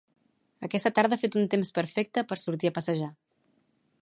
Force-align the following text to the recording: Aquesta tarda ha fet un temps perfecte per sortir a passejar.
Aquesta 0.67 0.91
tarda 0.99 1.19
ha 1.19 1.23
fet 1.25 1.37
un 1.43 1.47
temps 1.53 1.75
perfecte 1.77 2.27
per 2.33 2.41
sortir 2.47 2.73
a 2.73 2.77
passejar. 2.79 3.15